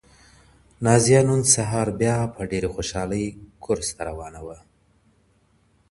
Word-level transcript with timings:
نازیه 0.85 1.21
نن 1.27 1.41
سهار 1.53 1.87
بیا 1.99 2.15
په 2.35 2.41
ډېرې 2.51 2.69
خوشحالۍ 2.75 3.25
کورس 3.63 3.89
ته 3.95 4.01
روانه 4.09 4.41
وه. 4.45 4.57